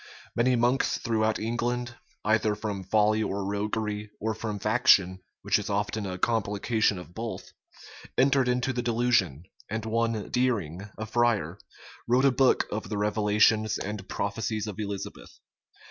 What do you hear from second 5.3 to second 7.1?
which is often a complication